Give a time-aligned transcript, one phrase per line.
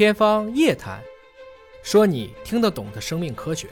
[0.00, 0.98] 天方夜谭，
[1.82, 3.68] 说你听得懂的生命科学。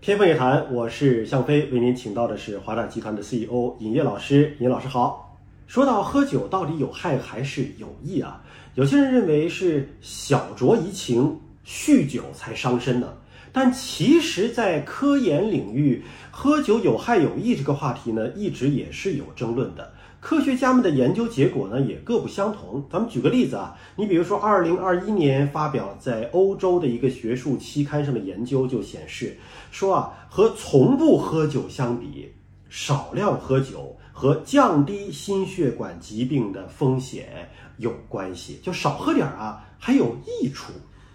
[0.00, 4.56] 天方夜谭，我是向飞，为您请到的是华大集团的 CEO 尹烨老师。
[4.58, 5.38] 尹老师好。
[5.68, 8.42] 说到喝酒到底有害还是有益啊？
[8.74, 13.16] 有些人认为是小酌怡情，酗酒才伤身呢。
[13.52, 16.02] 但其实，在科研领域，
[16.32, 19.94] 喝酒有害有益这个话题呢，一直也是有争论的。
[20.26, 22.84] 科学家们的研究结果呢，也各不相同。
[22.90, 29.36] 咱们举个例子啊，你比如说，二零二一年发表在欧洲的一个学术期刊上的研究就显示，
[29.70, 32.32] 说啊，和从不喝酒相比，
[32.68, 40.72] 少量喝酒和降低心血管疾病的风险有关系，就少喝点儿啊，还有益处。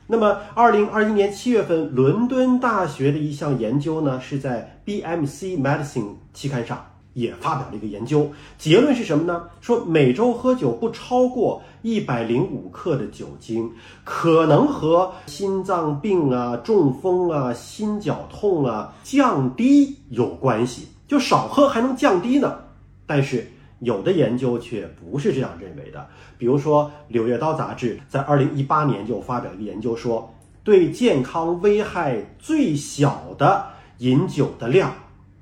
[0.07, 9.43] 那么，二零二一年七月份，伦敦大学的一项研究呢，是在 BMC Medicine 期刊上也发表了一个研究，结论是什么呢？
[9.59, 13.71] 说每周喝酒不超过一百零五克的酒精，
[14.03, 22.59] 可能和心脏病啊、中风啊、心绞痛啊降低有关系，就少喝还能降低呢。
[23.05, 23.51] 但是。
[23.83, 30.31] 有的研究却不是这样认为的，比如说《柳叶刀》杂志在二零一八年就发表一个研究说，
[30.63, 33.65] 对健康危害最小的
[33.97, 34.93] 饮酒的量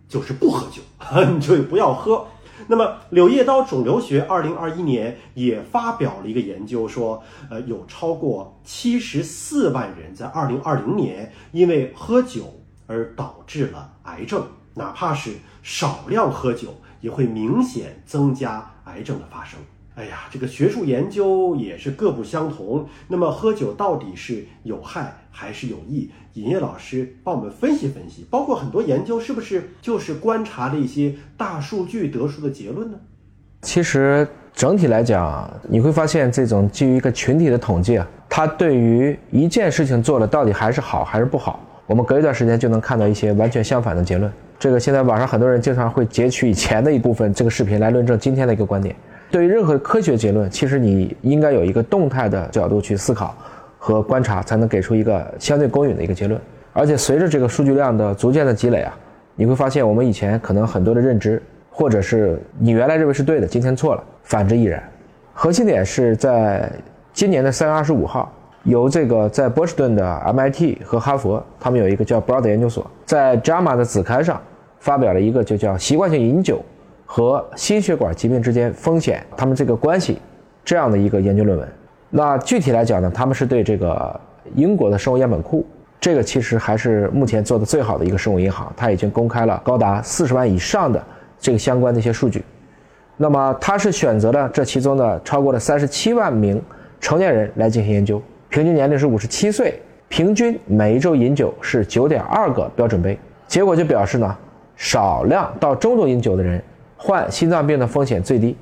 [0.10, 0.82] 就是不喝酒，
[1.32, 2.28] 你就不要喝。
[2.68, 16.76] 那么《柳叶刀肿瘤学》二零二一年也发表了一个研究说，呃，有超过七十四万人在二零二零年因为喝酒而导致了癌症，哪怕是少量喝酒。
[17.02, 19.58] 也会明显增加癌症的发生。
[19.96, 22.88] 哎呀，这个学术研究也是各不相同。
[23.08, 26.10] 那么，喝酒到底是有害还是有益？
[26.36, 28.26] 尹烨老师帮我们分析分析。
[28.30, 32.98] 包括很多研究是不是就是观察了一些大数据得出的结论呢？
[33.64, 44.32] 其实整体来讲，你会发现这种基于一个群体的统计啊，它对于一件事情做了到底还是好还是不好，我们隔一段时间就能看到一些完全相反的结论。
[44.58, 48.96] 这个现在网上很多人经常会截取以前的一部分这个视频来论证今天的一个观点。
[49.32, 53.36] 对于任何科学结论，其实你应该有一个动态的角度去思考
[53.78, 56.40] 和观察，才能给出一个相对公允的一个结论。
[56.74, 58.98] 而且随着这个数据量的逐渐的积累啊，
[59.36, 64.82] 你会发现我们以前可能很多的认知，或者是你原来认为是对的，今天错了，反之亦然。
[65.34, 66.72] 核心点是在
[67.14, 68.32] 今年的三月二十五号。
[68.64, 74.40] 由这个在波士顿的 MIT 和哈佛，他们有一个叫 Broad 研究所，在 JAMA 的子刊上
[74.80, 76.62] 发表了一个就叫习惯性饮酒
[77.12, 80.20] 和心血管疾病之间风险他们这个关系
[80.64, 81.68] 这样的一个研究论文。
[82.12, 84.22] 那具体来讲呢，他们是对这个
[84.54, 85.66] 英国的生物样本库，
[86.00, 91.04] 这个其实还是目前做的最好的一个生物银行，它已经公开了高达四十万以上的
[91.40, 92.46] 这个相关的一些数据。
[93.18, 96.62] 那么它是选择了这其中的超过了三十七万名
[97.02, 98.22] 成年人来进行研究。
[98.50, 103.18] 平均年龄是五十七岁，平均每一周饮酒是九点二个标准杯。
[103.48, 104.38] 结果就表示呢，
[104.76, 106.62] 少量到中度饮酒的人
[107.02, 108.58] 患心脏病的风险最低，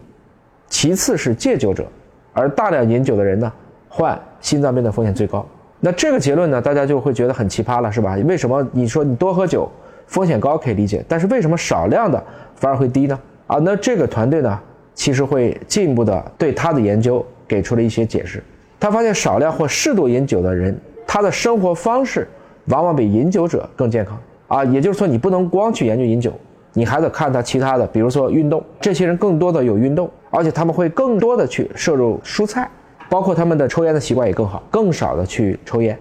[0.68, 1.88] 其次是戒酒者，
[2.34, 3.52] 而大量饮酒的人呢，
[3.90, 5.44] 患心脏病的风险最高。
[5.80, 8.16] 那这个结论呢，大家就会觉得很奇葩了，是吧？
[8.28, 9.68] 为什么你说你多喝酒
[10.06, 12.24] 风险高可以理解，但是为什么少量的
[12.56, 13.20] 反而会低呢？
[13.48, 14.60] 啊，那这个团队呢，
[14.94, 18.44] 其实会进一步的对他的研究给出了一些解释。
[18.80, 22.28] 他发现少量或适度饮酒的人，他的生活方式
[22.66, 24.16] 往往比饮酒者更健康
[24.48, 24.64] 啊。
[24.66, 26.32] 也就是说，你不能光去研究饮酒，
[26.78, 28.64] 你还得看他其他的，比如说运动。
[28.80, 32.70] 这些人更多的有运动，而且他们会更多的去摄入蔬菜，
[33.10, 35.98] 包括他们的抽烟的习惯也更好，更少的去抽烟。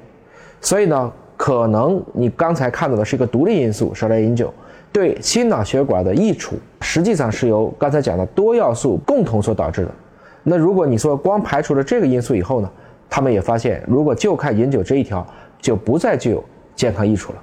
[0.60, 4.52] 所以呢，可能你刚才看到的是一个独立因素，少量饮酒
[4.92, 9.90] 对心脑血管的益处，实际上是由刚才讲的多要素共同所导致的。
[10.42, 12.70] 那如果你说光排除了这个因素以后呢，
[13.08, 15.26] 他们也发现，如果就看饮酒这一条，
[15.58, 16.44] 就不再具有
[16.74, 17.38] 健康益处了。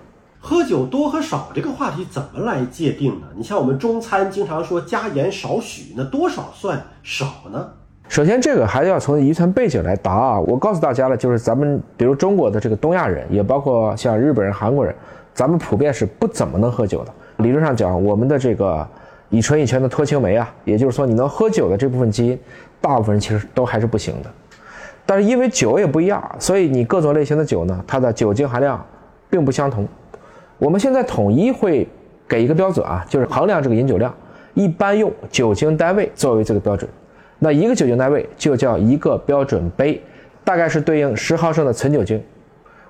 [0.45, 3.27] 喝酒多和少这个话题怎么来界定呢？
[3.33, 7.65] 你像我们中餐经常说加盐少许，那多少算少呢？
[8.09, 10.38] 首先，这个还要从遗传背景来答啊。
[10.41, 14.94] 我告诉大家了，就是咱们比如中国的这个东亚人，也包括像日本人、韩国人，
[15.33, 17.13] 咱们普遍是不怎么能喝酒的。
[17.38, 18.85] 理论上讲，我们的这个
[19.29, 22.38] 乙醇乙醛的脱氢酶啊，也就是说你能喝酒的这部分基因。
[22.81, 24.29] 大部分人其实都还是不行的，
[25.06, 28.85] 但是因为酒也不一样，所以你各种类型的酒呢，它的酒精含量
[29.29, 29.88] 并不相同。
[30.57, 31.88] 我们现在统一会
[32.27, 34.13] 给一个标准啊，就是衡量这个饮酒量，
[34.53, 36.89] 一般用酒精单位作为这个标准。
[37.39, 40.01] 那一个酒精单位就叫一个标准杯，
[40.44, 42.21] 大概是对应十毫升的纯酒精。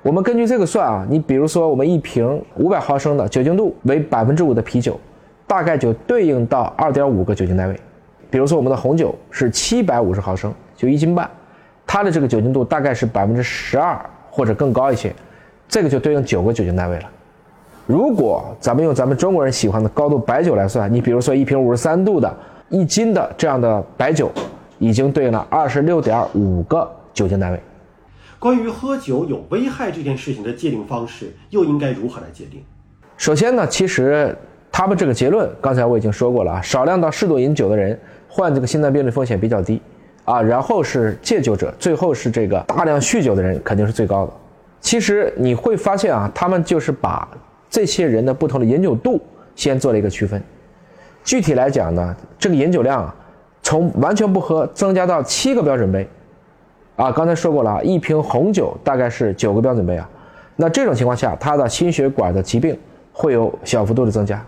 [0.03, 4.99] 我们根据这个算啊，你比如说我们一瓶五百毫升的酒精度为百分之五的啤酒，
[5.47, 7.79] 大概就对应到二点五个酒精单位。
[8.29, 11.29] 比如说，我们的红酒是七百五十毫升，就一斤半，
[11.87, 13.99] 它的这个酒精度大概是百分之十二
[14.29, 15.13] 或者更高一些，
[15.67, 17.03] 这个就对应九个酒精单位了。
[17.85, 22.33] 如果咱们用咱们中国人喜欢的高度白酒来算，你比如说一瓶五十三度的
[22.69, 24.31] 一斤的这样的白酒，
[24.79, 27.59] 已经对应了二十六点五个酒精单位。
[28.39, 32.63] 关于喝酒有危害这件事情的界定方式，又应该如何来界定？
[33.17, 34.35] 首先呢，其实
[34.71, 37.97] 他们这个结论，刚才我已经说过了啊，少量到适度饮酒的人
[38.29, 39.81] 患这个心脏病的风险比较低
[40.23, 44.33] 啊，然后是戒酒者，最后是这个大量酗酒的人肯定是最高的。
[44.81, 47.27] 其实你会发现啊，他们就是把
[47.73, 49.19] 这些人的不同的饮酒度
[49.55, 50.39] 先做了一个区分。
[51.23, 53.15] 具体来讲呢，这个饮酒量啊，
[53.63, 56.07] 从完全不喝增加到七个标准杯。
[56.97, 60.07] 啊，刚才说过了，一瓶红酒大概是九个标准杯啊，
[60.55, 62.77] 那这种情况下，他的心血管的疾病
[63.11, 64.45] 会有小幅度的增加，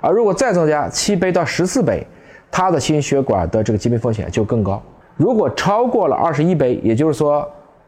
[0.00, 2.06] 而如果再增加七杯到十四杯，
[2.52, 4.80] 他的心血管的这个疾病风险就更高。
[5.16, 7.44] 如果超过了二十一杯，也就是说，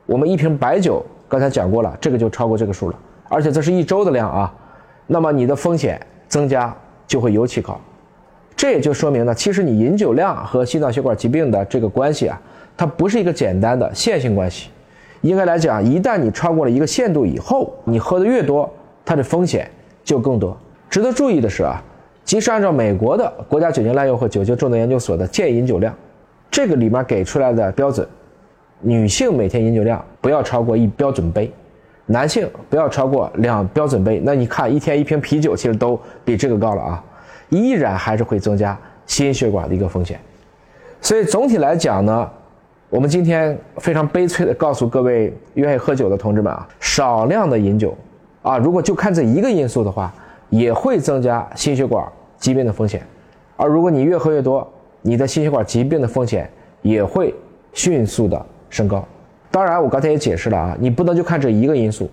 [0.06, 4.52] 我们一瓶白酒刚才讲过了，这个就超过这个数了，而且这是一周的量啊，
[5.12, 6.74] 那么你的风险增加
[7.06, 7.78] 就会尤其高。
[8.56, 12.40] 这也就说明呢，其实你饮酒量和心脏血管疾病的这个关系啊。
[12.74, 14.70] 它不是一个简单的线性关系，
[15.20, 18.68] 应该来讲，一旦你超过了一个限度以后，你喝的越多，
[19.04, 19.70] 它的风险
[20.02, 20.56] 就更多。
[20.88, 21.82] 值得注意的是啊，
[22.24, 25.94] 即使按照美国的国家酒精滥用和酒精中毒研究所的建议饮酒量，
[26.50, 28.08] 这个里面给出来的标准，
[28.80, 31.52] 女性每天饮酒量不要超过一标准杯，
[32.06, 34.20] 男性不要超过两标准杯。
[34.24, 37.04] 那你看一天一瓶啤酒，其实都比这个高了啊，
[37.48, 40.18] 依然还是会增加心血管的一个风险。
[41.00, 42.30] 所以总体来讲呢。
[42.90, 47.96] 我们今天非常悲催的告诉各位愿意喝酒的同志们啊，少量的饮酒，
[48.42, 50.12] 啊，如果就看这一个因素的话，
[50.50, 52.06] 也会增加心血管
[52.36, 53.02] 疾病的风险。
[53.56, 54.70] 而如果你越喝越多，
[55.00, 56.50] 你的心血管疾病的风险
[56.82, 57.34] 也会
[57.72, 59.02] 迅速的升高。
[59.52, 62.10] 当然，我刚才也解释了啊，你不能就看这一个因素，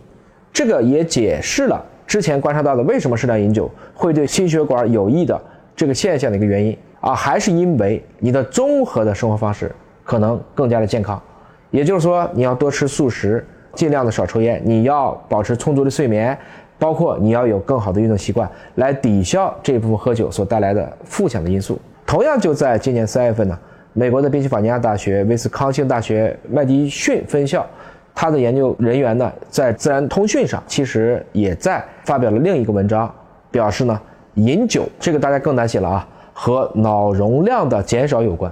[0.53, 5.41] 这个也解释了之前观察到的为什么适量饮酒会对心血管有益的
[5.75, 9.71] 这个现象的一个原因啊，还是因为你的综合的生活方式。
[10.03, 11.21] 可能更加的健康，
[11.69, 13.45] 也就是说，你要多吃素食，
[13.75, 16.35] 尽量的少抽烟，你要保持充足的睡眠，
[16.79, 21.79] 包括你要有更好的运动习惯，来抵消这部分喝酒所带来的负向的因素。
[22.07, 23.55] 同样，就在今年三月份呢，
[23.93, 27.65] 美国的宾夕法尼亚大学、威斯康星大学麦迪逊分校，
[28.13, 33.13] 他的研究人员呢，在《自然通讯》上其实也在发表了另一个文章，
[33.49, 33.99] 表示呢，
[34.35, 38.51] 饮酒这个大家更难写了啊，和脑容量的减少有关。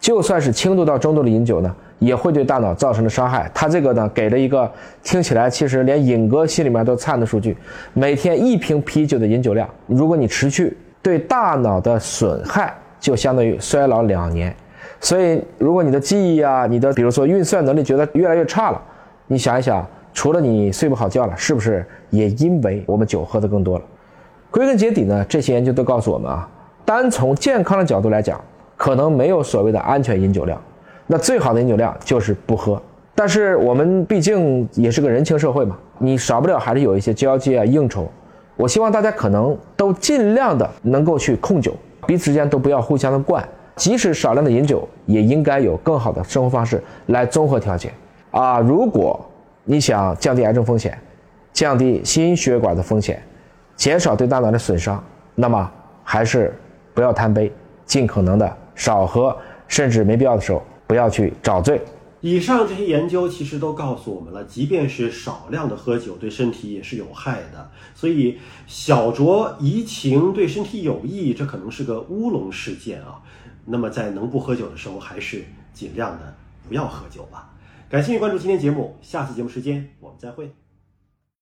[0.00, 3.50] 就算是轻度到中度的饮酒呢，也会对大脑造成的伤害。
[3.54, 4.70] 他这个呢，给了一个
[5.02, 7.56] 听起来其实连尹哥心里面都颤的数据：
[7.94, 14.54] 每天一瓶啤酒的饮酒量，如果你持续，对大脑的损害就相当于衰老两年。
[15.00, 18.82] 所以，如果你的记忆啊，你的比如说运算能力觉得越来越差了，
[19.26, 23.84] 你想一想，除了你睡不好觉了，是不是也因为我们酒喝的更多了？
[24.50, 26.48] 归根结底呢，这些研究都告诉我们啊，
[26.84, 28.40] 单从健康的角度来讲。
[28.76, 30.60] 可能没有所谓的安全饮酒量，
[31.06, 32.78] 那最好的饮酒量就是不喝。
[33.14, 38.10] 但是我们毕竟也是个人情社会嘛，你少不了还是有一些交际啊、应酬。
[38.56, 41.72] 我希望大家可能都尽量的能够去控酒，
[42.04, 43.48] 彼此之间都不要互相的灌。
[43.76, 47.92] 即使少量的饮酒，也应该有更好的生活方式来综合调节。
[48.30, 49.24] 啊，如果
[49.64, 50.98] 你想降低癌症风险，
[51.52, 53.22] 降低心血管的风险，
[53.76, 55.02] 减少对大脑的损伤，
[55.34, 55.70] 那么
[56.02, 56.56] 还是
[56.92, 57.52] 不要贪杯，
[57.84, 58.56] 尽可能的。
[58.74, 59.36] 少喝，
[59.68, 61.80] 甚至没必要的时候不要去找醉。
[62.20, 67.70] 以上这些研究其实都告诉我们了，即便是少量的喝酒，对身体也是有害的。
[67.94, 73.20] 所以小酌怡情对身体有益，这可能是个乌龙事件啊。
[73.66, 76.34] 那么在能不喝酒的时候，还是尽量的
[76.68, 77.50] 不要喝酒吧。
[77.88, 80.50] 感谢关注今天节目，下次节目时间我们再会。